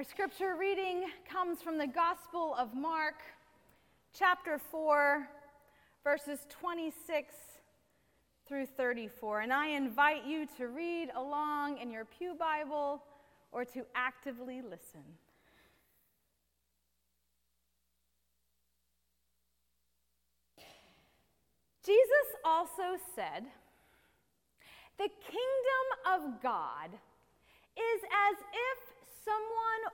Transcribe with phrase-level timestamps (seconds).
[0.00, 3.16] Our scripture reading comes from the Gospel of Mark,
[4.18, 5.28] chapter 4,
[6.02, 7.34] verses 26
[8.48, 9.42] through 34.
[9.42, 13.02] And I invite you to read along in your Pew Bible
[13.52, 15.04] or to actively listen.
[21.84, 22.00] Jesus
[22.42, 23.44] also said,
[24.96, 25.86] The kingdom
[26.24, 26.88] of God
[27.76, 29.92] is as if someone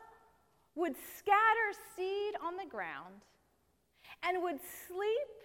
[0.75, 3.23] would scatter seed on the ground
[4.23, 5.37] and would sleep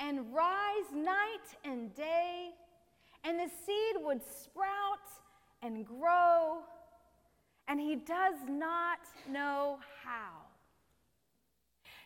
[0.00, 2.50] and rise night and day,
[3.24, 5.06] and the seed would sprout
[5.62, 6.58] and grow,
[7.68, 8.98] and he does not
[9.30, 10.42] know how.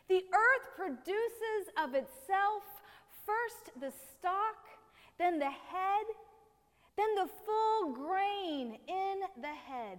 [0.09, 2.63] The earth produces of itself
[3.25, 4.57] first the stalk,
[5.19, 6.07] then the head,
[6.97, 9.99] then the full grain in the head.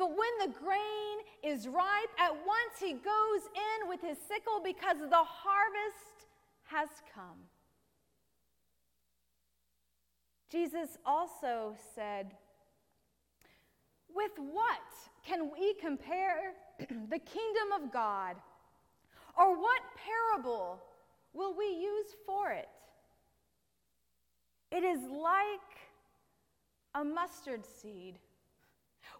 [0.00, 4.96] But when the grain is ripe, at once he goes in with his sickle because
[4.98, 6.24] the harvest
[6.64, 7.36] has come.
[10.50, 12.32] Jesus also said,
[14.14, 14.80] With what
[15.22, 18.36] can we compare the kingdom of God?
[19.36, 19.82] Or what
[20.32, 20.80] parable
[21.34, 22.70] will we use for it?
[24.72, 25.60] It is like
[26.94, 28.18] a mustard seed,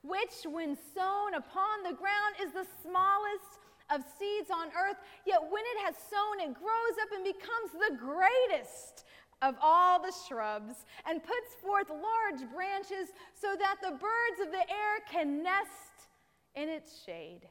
[0.03, 5.63] which, when sown upon the ground, is the smallest of seeds on earth, yet when
[5.75, 9.05] it has sown, it grows up and becomes the greatest
[9.43, 14.71] of all the shrubs and puts forth large branches so that the birds of the
[14.71, 16.09] air can nest
[16.55, 17.49] in its shade.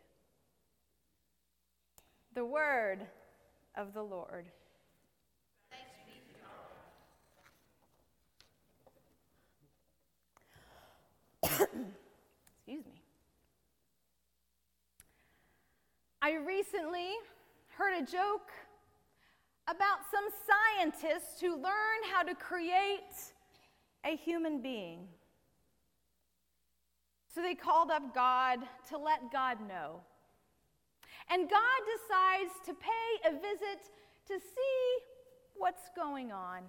[2.35, 3.07] The word
[3.75, 4.45] of the Lord.
[12.69, 13.01] Excuse me.
[16.21, 17.13] I recently
[17.69, 18.51] heard a joke
[19.67, 23.33] about some scientists who learned how to create
[24.05, 25.07] a human being.
[27.33, 28.59] So they called up God
[28.89, 30.01] to let God know.
[31.31, 33.89] And God decides to pay a visit
[34.27, 35.03] to see
[35.57, 36.61] what's going on.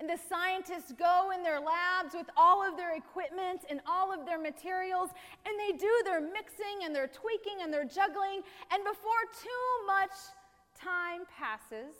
[0.00, 4.26] And the scientists go in their labs with all of their equipment and all of
[4.26, 5.10] their materials,
[5.46, 8.42] and they do their mixing and their tweaking and their juggling.
[8.72, 10.10] And before too much
[10.78, 11.94] time passes,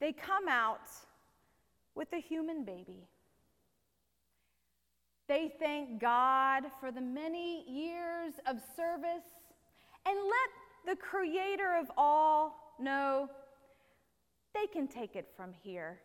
[0.00, 0.88] they come out
[1.94, 3.08] with a human baby.
[5.28, 9.26] They thank God for the many years of service
[10.06, 13.28] and let the creator of all know
[14.54, 16.00] they can take it from here.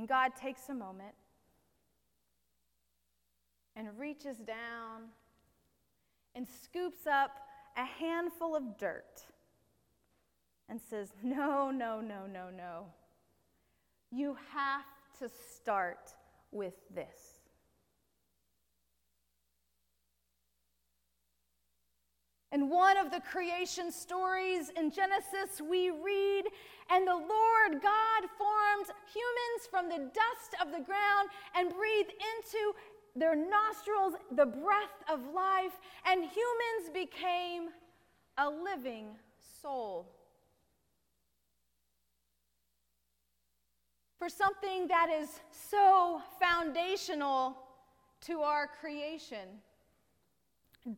[0.00, 1.14] And God takes a moment
[3.76, 5.10] and reaches down
[6.34, 7.32] and scoops up
[7.76, 9.20] a handful of dirt
[10.70, 12.86] and says, No, no, no, no, no.
[14.10, 14.86] You have
[15.18, 16.14] to start
[16.50, 17.40] with this.
[22.52, 26.44] In one of the creation stories in Genesis, we read,
[26.92, 32.74] And the Lord God formed humans from the dust of the ground and breathed into
[33.16, 35.72] their nostrils the breath of life,
[36.06, 37.68] and humans became
[38.38, 39.06] a living
[39.62, 40.06] soul.
[44.18, 47.56] For something that is so foundational
[48.22, 49.60] to our creation,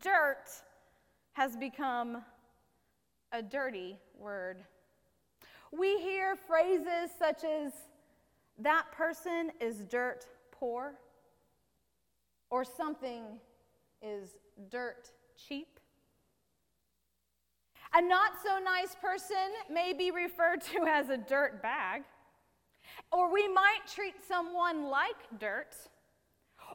[0.00, 0.50] dirt
[1.32, 2.22] has become
[3.32, 4.64] a dirty word.
[5.72, 7.72] We hear phrases such as,
[8.58, 10.94] that person is dirt poor,
[12.50, 13.24] or something
[14.02, 14.36] is
[14.70, 15.10] dirt
[15.48, 15.80] cheap.
[17.94, 19.36] A not so nice person
[19.70, 22.02] may be referred to as a dirt bag,
[23.10, 25.75] or we might treat someone like dirt,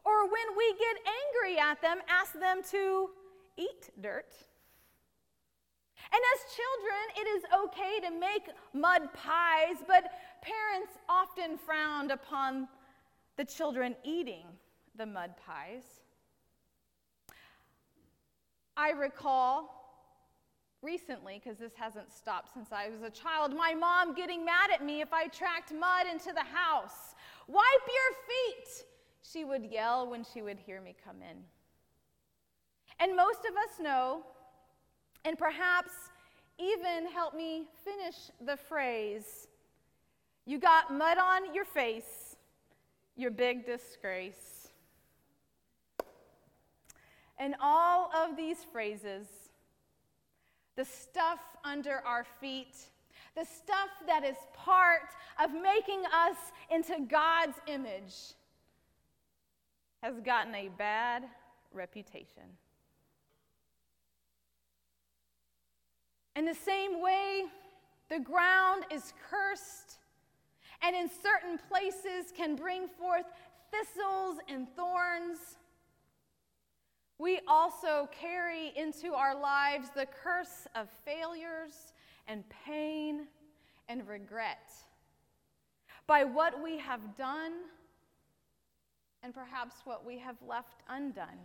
[0.03, 3.09] or when we get angry at them, ask them to
[3.57, 4.33] eat dirt.
[6.11, 10.11] And as children, it is okay to make mud pies, but
[10.41, 12.67] parents often frowned upon
[13.35, 14.45] the children eating
[14.95, 15.83] the mud pies.
[18.75, 19.77] I recall
[20.81, 24.85] recently, because this hasn't stopped since I was a child, my mom getting mad at
[24.85, 27.15] me if I tracked mud into the house.
[27.47, 28.85] Wipe your feet,
[29.23, 31.37] she would yell when she would hear me come in.
[32.99, 34.23] And most of us know
[35.25, 35.91] and perhaps
[36.57, 38.15] even help me finish
[38.45, 39.47] the phrase
[40.45, 42.35] You got mud on your face,
[43.15, 44.69] your big disgrace.
[47.39, 49.27] And all of these phrases
[50.77, 52.77] the stuff under our feet,
[53.35, 55.09] the stuff that is part
[55.43, 56.37] of making us
[56.69, 58.35] into God's image,
[60.03, 61.23] has gotten a bad
[61.73, 62.43] reputation.
[66.37, 67.45] In the same way,
[68.09, 69.97] the ground is cursed
[70.83, 73.25] and in certain places can bring forth
[73.71, 75.57] thistles and thorns.
[77.17, 81.93] We also carry into our lives the curse of failures
[82.27, 83.25] and pain
[83.89, 84.69] and regret
[86.05, 87.53] by what we have done
[89.23, 91.39] and perhaps what we have left undone.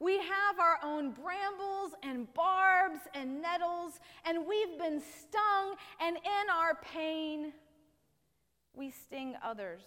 [0.00, 6.50] We have our own brambles and barbs and nettles, and we've been stung, and in
[6.52, 7.52] our pain,
[8.74, 9.82] we sting others.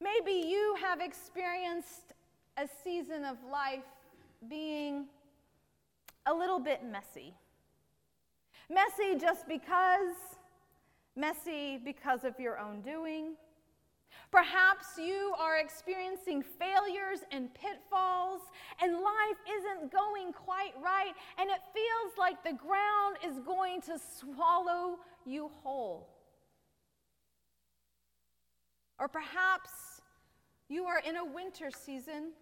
[0.00, 2.14] Maybe you have experienced
[2.56, 3.84] a season of life
[4.48, 5.06] being
[6.26, 7.34] a little bit messy.
[8.70, 10.14] Messy just because,
[11.16, 13.34] messy because of your own doing.
[14.30, 18.42] Perhaps you are experiencing failures and pitfalls,
[18.82, 23.98] and life isn't going quite right, and it feels like the ground is going to
[23.98, 26.10] swallow you whole.
[28.98, 30.02] Or perhaps
[30.68, 32.32] you are in a winter season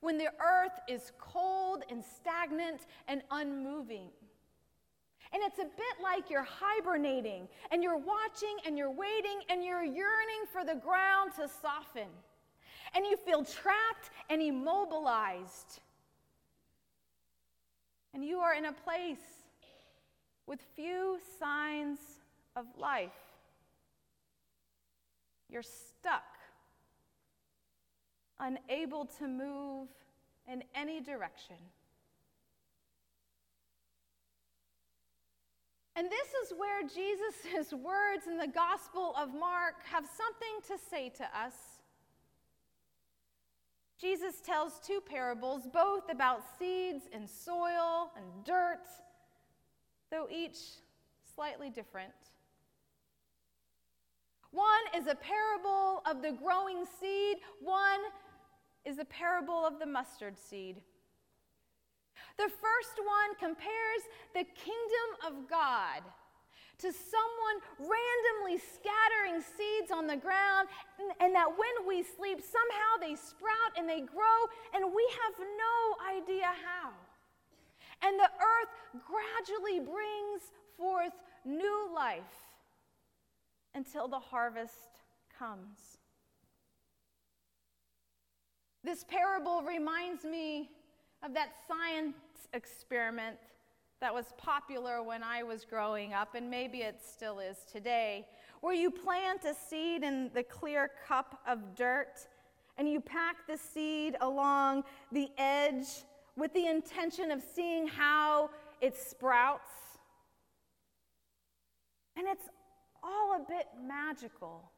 [0.00, 4.10] when the earth is cold and stagnant and unmoving.
[5.32, 9.84] And it's a bit like you're hibernating and you're watching and you're waiting and you're
[9.84, 12.08] yearning for the ground to soften.
[12.94, 15.80] And you feel trapped and immobilized.
[18.12, 19.18] And you are in a place
[20.46, 21.98] with few signs
[22.54, 23.10] of life.
[25.48, 26.22] You're stuck
[28.38, 29.88] unable to move
[30.50, 31.56] in any direction.
[35.96, 41.08] And this is where Jesus' words in the Gospel of Mark have something to say
[41.10, 41.54] to us.
[44.00, 48.86] Jesus tells two parables, both about seeds and soil and dirt,
[50.10, 50.58] though each
[51.34, 52.12] slightly different.
[54.50, 58.00] One is a parable of the growing seed, one
[58.84, 60.80] is a parable of the mustard seed.
[62.36, 64.02] The first one compares
[64.34, 66.02] the kingdom of God
[66.78, 72.98] to someone randomly scattering seeds on the ground, and, and, that when we sleep, somehow
[73.00, 74.38] they sprout and they grow,
[74.74, 75.76] and we have no
[76.18, 76.90] idea how.
[78.02, 81.12] And the earth gradually brings forth
[81.44, 82.22] new life
[83.74, 85.00] until the harvest
[85.38, 85.78] comes.
[88.82, 90.70] This parable reminds me
[91.24, 92.16] of that science
[92.52, 93.36] experiment
[94.00, 98.26] that was popular when I was growing up, and maybe it still is today,
[98.60, 102.28] where you plant a seed in the clear cup of dirt
[102.76, 104.82] and you pack the seed along
[105.12, 105.86] the edge
[106.36, 108.50] with the intention of seeing how
[108.80, 109.70] it sprouts.
[112.16, 112.48] And it's
[113.02, 114.70] all a bit magical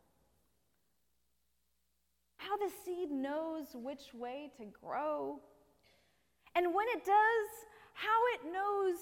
[2.47, 5.40] how the seed knows which way to grow.
[6.56, 7.48] And when it does,
[7.92, 8.96] how it knows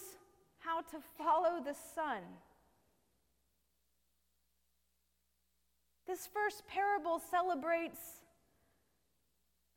[0.58, 2.18] how to follow the sun.
[6.06, 8.23] This first parable celebrates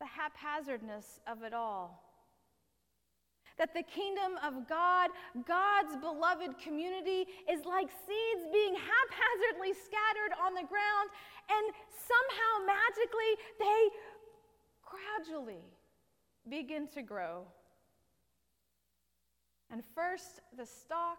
[0.00, 2.02] the haphazardness of it all.
[3.58, 5.10] That the kingdom of God,
[5.46, 11.08] God's beloved community, is like seeds being haphazardly scattered on the ground
[11.50, 13.80] and somehow magically they
[14.82, 15.64] gradually
[16.48, 17.46] begin to grow.
[19.70, 21.18] And first the stalk,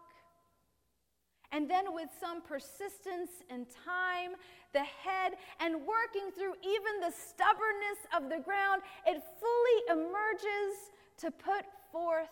[1.51, 4.31] and then with some persistence and time,
[4.73, 11.31] the head, and working through even the stubbornness of the ground, it fully emerges to
[11.31, 12.29] put forth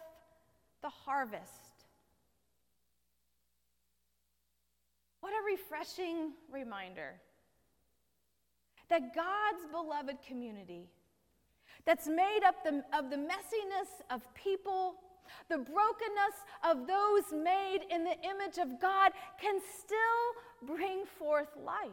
[0.82, 1.86] the harvest.
[5.22, 7.16] What a refreshing reminder
[8.90, 10.88] that God's beloved community,
[11.86, 14.96] that's made up the, of the messiness of people,
[15.50, 21.90] the brokenness of those made in the image of God, can still bring forth life.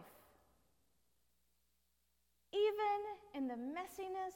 [2.53, 3.01] Even
[3.35, 4.35] in the messiness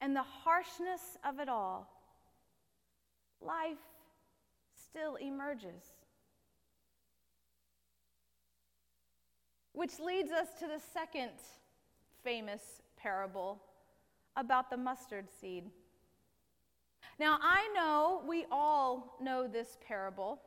[0.00, 1.88] and the harshness of it all,
[3.40, 3.78] life
[4.74, 5.82] still emerges.
[9.72, 11.32] Which leads us to the second
[12.22, 13.60] famous parable
[14.36, 15.64] about the mustard seed.
[17.18, 20.38] Now, I know we all know this parable,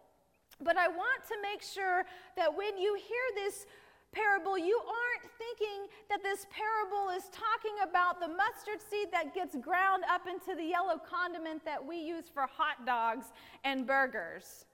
[0.62, 2.06] but I want to make sure
[2.38, 3.66] that when you hear this
[4.12, 9.56] parable, you aren't thinking that this parable is talking about the mustard seed that gets
[9.56, 13.28] ground up into the yellow condiment that we use for hot dogs
[13.64, 14.66] and burgers.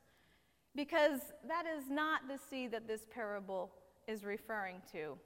[0.76, 3.72] Because that is not the seed that this parable
[4.08, 5.18] is referring to.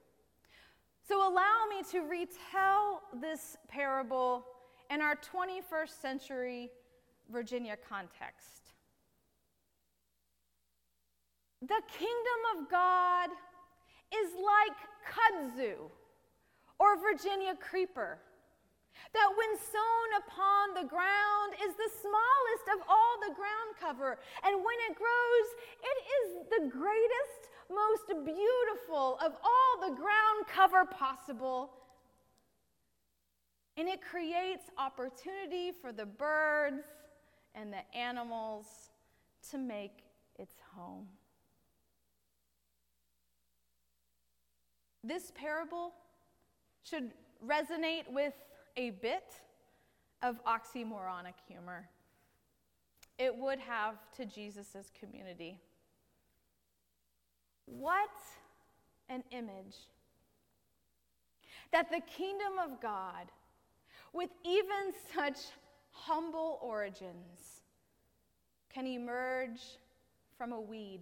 [1.07, 4.45] So, allow me to retell this parable
[4.89, 6.69] in our 21st century
[7.31, 8.73] Virginia context.
[11.61, 13.29] The kingdom of God
[14.15, 15.91] is like kudzu
[16.79, 18.17] or Virginia creeper,
[19.13, 24.55] that when sown upon the ground is the smallest of all the ground cover, and
[24.55, 25.47] when it grows,
[25.83, 31.71] it is the greatest, most beautiful of all the ground cover possible.
[33.79, 36.83] And it creates opportunity for the birds
[37.55, 38.65] and the animals
[39.51, 40.03] to make
[40.37, 41.07] its home.
[45.01, 45.93] This parable
[46.83, 47.11] should
[47.47, 48.33] resonate with
[48.75, 49.39] a bit
[50.23, 51.87] of oxymoronic humor.
[53.17, 55.57] It would have to Jesus' community.
[57.65, 58.09] What
[59.07, 59.77] an image
[61.71, 63.31] that the kingdom of God,
[64.13, 65.37] with even such
[65.91, 67.61] humble origins,
[68.73, 69.59] can emerge
[70.37, 71.01] from a weed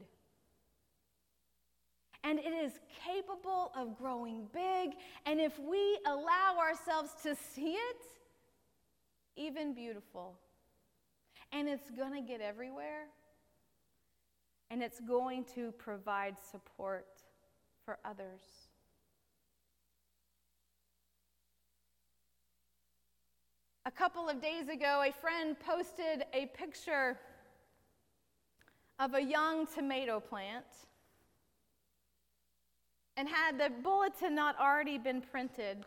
[2.28, 2.74] and it is
[3.06, 4.96] capable of growing big.
[5.26, 8.02] And if we allow ourselves to see it,
[9.38, 10.38] even beautiful.
[11.54, 13.06] And it's going to get everywhere.
[14.70, 17.08] And it's going to provide support
[17.86, 18.42] for others.
[23.88, 27.18] A couple of days ago, a friend posted a picture
[29.00, 30.66] of a young tomato plant
[33.16, 35.86] and had the bulletin not already been printed,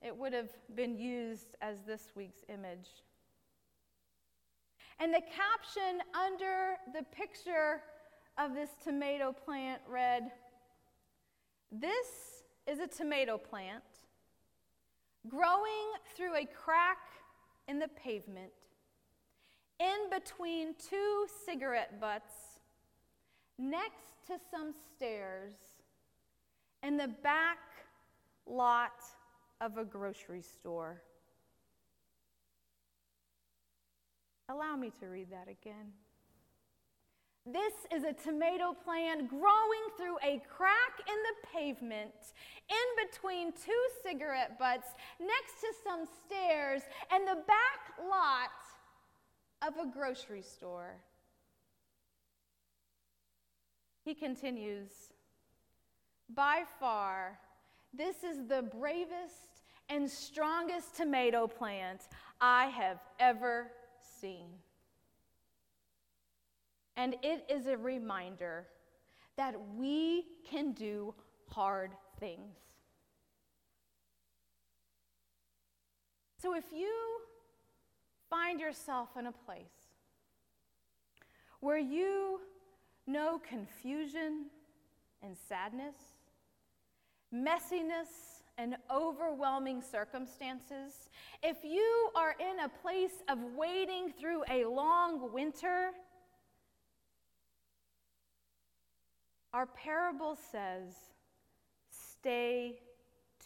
[0.00, 2.88] it would have been used as this week's image.
[4.98, 7.82] And the caption under the picture
[8.38, 10.30] of this tomato plant read
[11.70, 13.84] This is a tomato plant
[15.28, 16.98] growing through a crack
[17.68, 18.52] in the pavement
[19.80, 22.60] in between two cigarette butts
[23.58, 25.54] next to some stairs
[26.82, 27.58] in the back
[28.46, 29.02] lot
[29.60, 31.02] of a grocery store.
[34.48, 35.92] Allow me to read that again.
[37.46, 42.14] This is a tomato plant growing through a crack in the pavement
[42.70, 44.88] in between two cigarette butts
[45.20, 46.80] next to some stairs
[47.12, 48.48] and the back lot
[49.60, 50.96] of a grocery store.
[54.06, 55.12] He continues
[56.34, 57.38] by far,
[57.92, 62.08] this is the bravest and strongest tomato plant
[62.40, 63.70] I have ever
[64.20, 64.48] seen.
[66.96, 68.66] And it is a reminder
[69.36, 71.14] that we can do
[71.48, 72.56] hard things.
[76.40, 76.92] So if you
[78.28, 79.64] find yourself in a place
[81.60, 82.40] where you
[83.06, 84.46] know confusion
[85.22, 85.94] and sadness,
[87.34, 91.08] messiness, and overwhelming circumstances,
[91.42, 95.92] if you are in a place of waiting through a long winter,
[99.54, 100.92] our parable says,
[101.88, 102.80] stay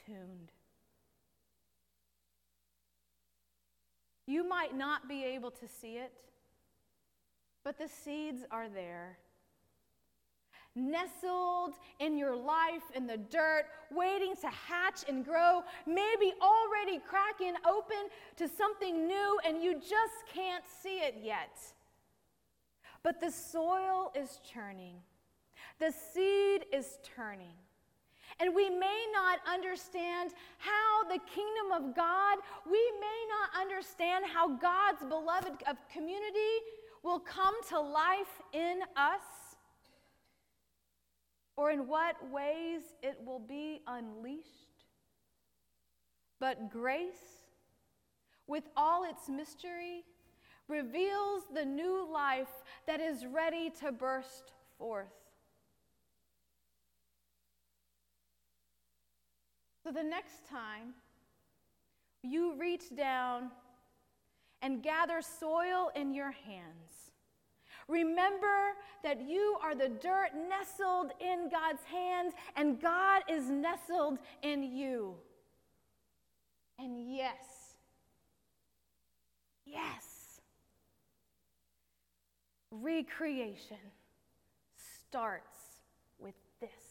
[0.07, 0.51] tuned.
[4.27, 6.13] You might not be able to see it,
[7.63, 9.19] but the seeds are there
[10.75, 17.55] nestled in your life in the dirt, waiting to hatch and grow, maybe already cracking
[17.69, 21.59] open to something new, and you just can't see it yet.
[23.03, 24.97] But the soil is churning,
[25.81, 27.55] the seed is turning.
[28.41, 32.39] And we may not understand how the kingdom of God,
[32.71, 36.55] we may not understand how God's beloved of community
[37.03, 39.57] will come to life in us
[41.57, 44.85] or in what ways it will be unleashed.
[46.39, 47.43] But grace,
[48.47, 50.05] with all its mystery,
[50.69, 55.09] reveals the new life that is ready to burst forth.
[59.89, 60.93] So the next time
[62.23, 63.51] you reach down
[64.61, 67.13] and gather soil in your hands,
[67.89, 74.63] remember that you are the dirt nestled in God's hands, and God is nestled in
[74.63, 75.15] you.
[76.79, 77.47] And yes,
[79.65, 80.43] yes,
[82.71, 83.79] recreation
[85.07, 85.81] starts
[86.19, 86.89] with this.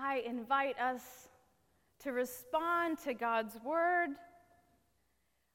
[0.00, 1.28] I invite us
[2.04, 4.10] to respond to God's word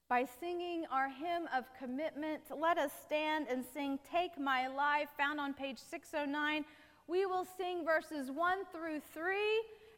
[0.08, 2.42] by singing our hymn of commitment.
[2.54, 6.64] Let us stand and sing Take My Life, found on page 609.
[7.06, 9.34] We will sing verses 1 through 3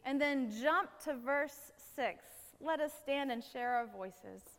[0.04, 2.24] and then jump to verse 6.
[2.60, 4.55] Let us stand and share our voices.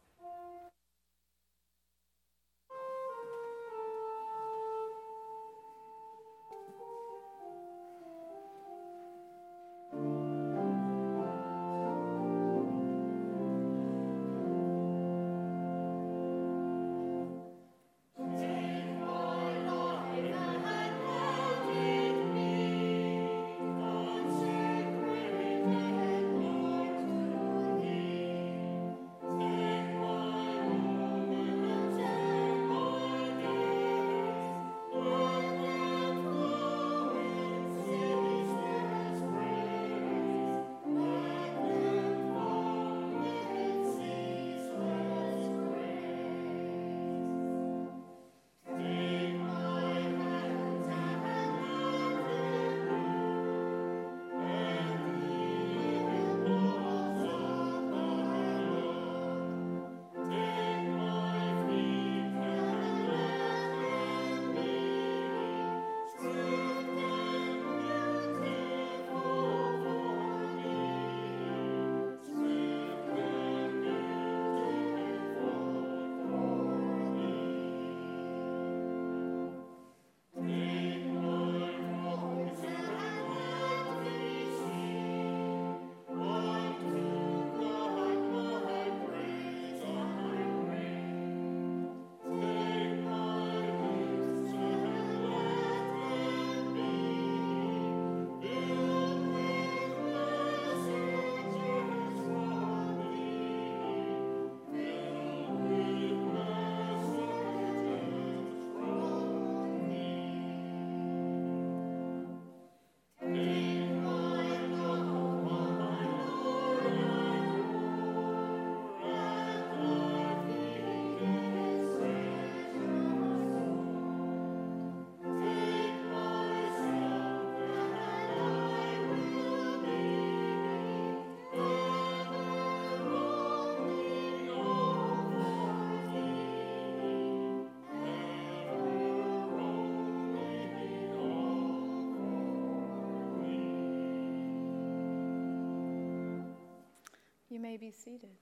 [147.57, 148.37] You may be seated.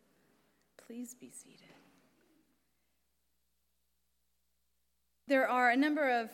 [0.86, 1.74] Please be seated.
[5.30, 6.30] There are a number of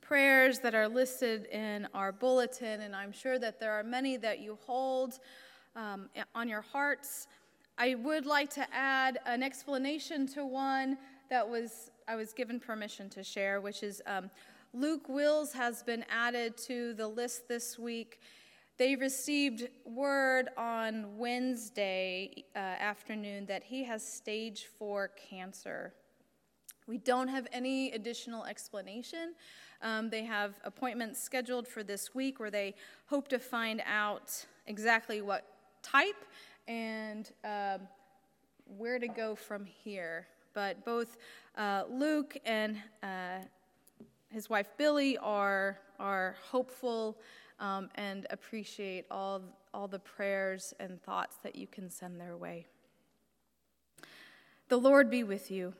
[0.00, 4.38] prayers that are listed in our bulletin, and I'm sure that there are many that
[4.38, 5.18] you hold
[5.74, 7.26] um, on your hearts.
[7.76, 10.96] I would like to add an explanation to one
[11.28, 14.30] that was I was given permission to share, which is um,
[14.72, 18.20] Luke Wills has been added to the list this week.
[18.76, 25.94] They received word on Wednesday uh, afternoon that he has stage four cancer.
[26.88, 29.34] We don't have any additional explanation.
[29.80, 32.74] Um, they have appointments scheduled for this week where they
[33.06, 35.46] hope to find out exactly what
[35.82, 36.24] type
[36.66, 37.82] and um,
[38.76, 40.26] where to go from here.
[40.52, 41.16] But both
[41.56, 43.38] uh, Luke and uh,
[44.30, 47.18] his wife Billy are, are hopeful
[47.64, 49.40] um, and appreciate all,
[49.72, 52.66] all the prayers and thoughts that you can send their way.
[54.68, 55.72] The Lord be with you.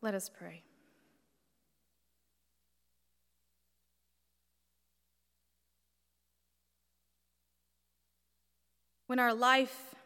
[0.00, 0.62] Let us pray.
[9.08, 9.96] When our life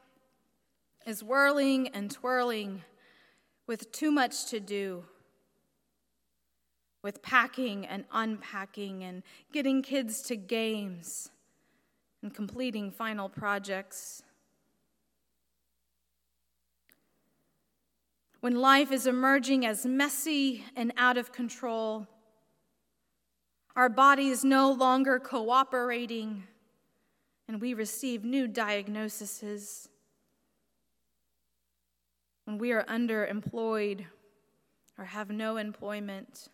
[1.07, 2.81] is whirling and twirling
[3.67, 5.05] with too much to do,
[7.03, 11.31] with packing and unpacking and getting kids to games
[12.23, 14.23] and completing final projects.
[18.41, 22.07] When life is emerging as messy and out of control,
[23.75, 26.45] our body is no longer cooperating,
[27.49, 29.89] and we receive new diagnoses.
[32.45, 34.05] When we are underemployed
[34.99, 36.49] or have no employment,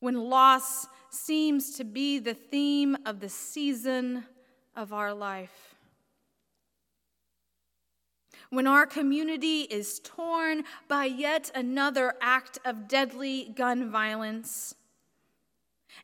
[0.00, 4.24] when loss seems to be the theme of the season
[4.74, 5.74] of our life.
[8.50, 14.74] When our community is torn by yet another act of deadly gun violence,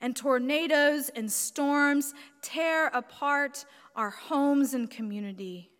[0.01, 5.72] and tornadoes and storms tear apart our homes and community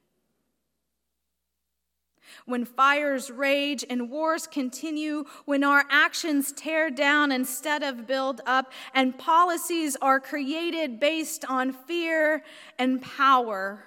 [2.45, 8.73] when fires rage and wars continue, when our actions tear down instead of build up,
[8.95, 12.43] and policies are created based on fear
[12.79, 13.85] and power.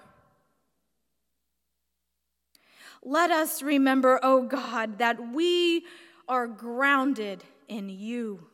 [3.04, 5.86] Let us remember, O oh God, that we
[6.28, 8.48] are grounded in you.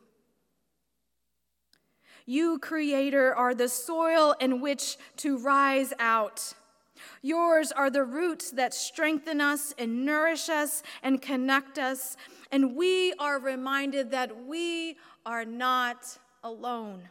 [2.26, 6.54] You, Creator, are the soil in which to rise out.
[7.22, 12.16] Yours are the roots that strengthen us and nourish us and connect us.
[12.50, 17.08] And we are reminded that we are not alone.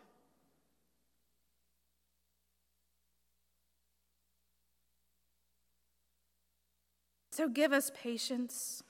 [7.31, 8.83] So give us patience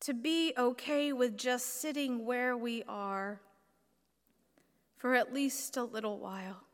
[0.00, 3.40] to be okay with just sitting where we are
[4.96, 6.64] for at least a little while.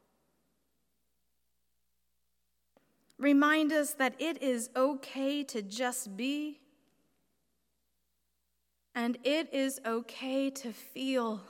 [3.19, 6.61] Remind us that it is okay to just be,
[8.95, 11.41] and it is okay to feel.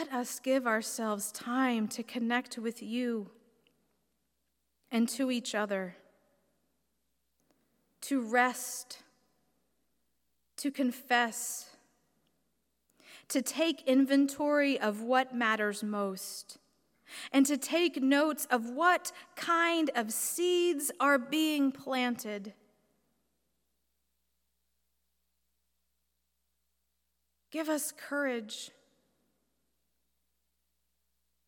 [0.00, 3.28] Let us give ourselves time to connect with you
[4.90, 5.96] and to each other,
[8.00, 9.02] to rest,
[10.56, 11.76] to confess,
[13.28, 16.56] to take inventory of what matters most,
[17.30, 22.54] and to take notes of what kind of seeds are being planted.
[27.50, 28.70] Give us courage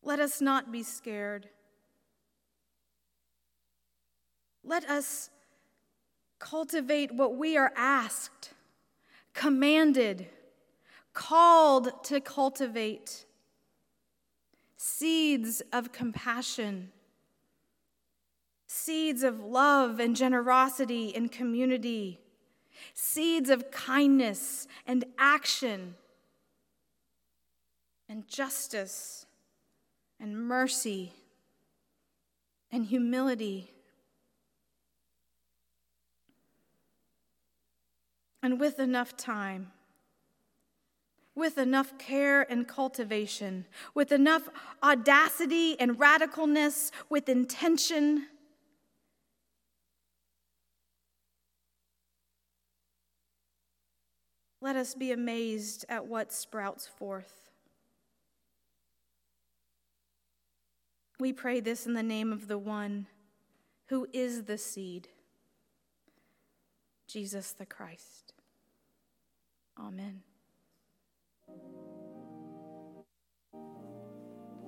[0.03, 1.49] let us not be scared.
[4.63, 5.29] Let us
[6.39, 8.53] cultivate what we are asked,
[9.33, 10.27] commanded,
[11.13, 13.25] called to cultivate
[14.75, 16.91] seeds of compassion,
[18.67, 22.19] seeds of love and generosity and community,
[22.93, 25.95] seeds of kindness and action
[28.09, 29.22] and justice
[30.19, 31.13] and mercy
[32.71, 33.69] and humility.
[38.41, 39.71] And with enough time,
[41.35, 44.49] with enough care and cultivation, with enough
[44.83, 48.27] audacity and radicalness, with intention.
[54.61, 57.42] Let us be amazed at what sprouts forth.
[61.23, 63.07] We pray this in the name of the one
[63.85, 65.07] who is the seed,
[67.07, 68.33] Jesus the Christ.
[69.79, 70.23] Amen.